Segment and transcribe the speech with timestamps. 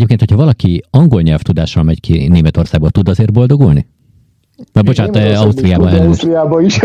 [0.00, 3.86] Egyébként, hogyha valaki angol nyelvtudással megy ki Németországba, tud azért boldogulni?
[4.72, 5.98] Na bocsánat, Ausztriában is.
[5.98, 6.80] Ausztriában is.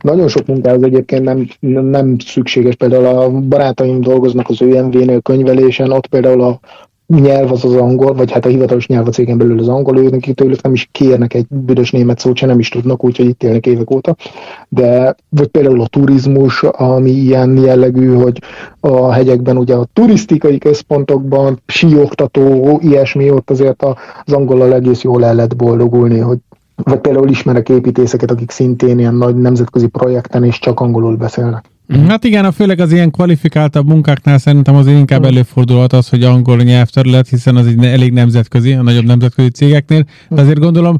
[0.00, 1.48] Nagyon sok munkához egyébként nem,
[1.90, 2.74] nem szükséges.
[2.74, 6.60] Például a barátaim dolgoznak az ÖMV-nél könyvelésen, ott például a
[7.20, 10.10] nyelv az az angol, vagy hát a hivatalos nyelv a cégen belül az angol, ők
[10.10, 13.42] nekik tőlük nem is kérnek egy büdös német szót, se nem is tudnak, úgyhogy itt
[13.42, 14.16] élnek évek óta.
[14.68, 18.42] De vagy például a turizmus, ami ilyen jellegű, hogy
[18.80, 25.34] a hegyekben ugye a turisztikai központokban, síoktató, ilyesmi, ott azért az angolal egész jól el
[25.34, 26.38] lehet boldogulni, hogy
[26.84, 31.71] vagy például ismerek építészeket, akik szintén ilyen nagy nemzetközi projekten és csak angolul beszélnek.
[31.96, 32.06] Mm.
[32.06, 35.24] Hát igen, a főleg az ilyen kvalifikáltabb munkáknál szerintem azért inkább mm.
[35.24, 40.04] előfordulhat az, hogy angol nyelvterület, hiszen az egy elég nemzetközi, a nagyobb nemzetközi cégeknél.
[40.28, 40.98] De azért gondolom,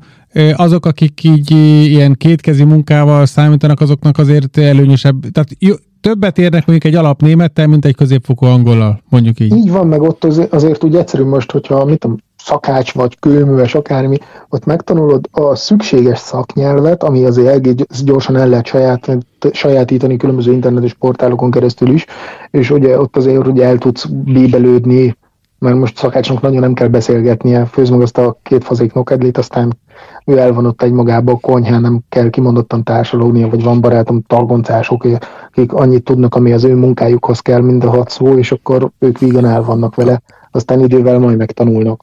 [0.56, 1.50] azok, akik így
[1.84, 7.84] ilyen kétkezi munkával számítanak, azoknak azért előnyösebb, tehát jó, többet érnek mondjuk egy alapnémettel, mint
[7.84, 9.56] egy középfokú angollal, mondjuk így.
[9.56, 13.74] Így van, meg ott azért, azért úgy egyszerű most, hogyha mit tudom, szakács vagy kőműves,
[13.74, 19.18] akármi, ott megtanulod a szükséges szaknyelvet, ami azért egész gyorsan el lehet saját,
[19.52, 22.06] sajátítani különböző internetes portálokon keresztül is,
[22.50, 25.16] és ugye ott azért ugye el tudsz bíbelődni,
[25.58, 29.78] mert most szakácsnak nagyon nem kell beszélgetnie, főz meg azt a két fazék nokedlit, aztán
[30.24, 34.22] ő el van ott egy magába a konyhán, nem kell kimondottan társalognia, vagy van barátom
[34.26, 35.06] targoncások,
[35.50, 39.18] akik annyit tudnak, ami az ő munkájukhoz kell, mind a hat szó, és akkor ők
[39.18, 42.00] vígan el vannak vele, aztán idővel majd megtanulnak.